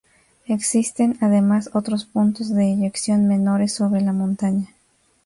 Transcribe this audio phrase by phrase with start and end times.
[0.47, 4.69] Existen además otros puntos de eyección menores sobre la montaña.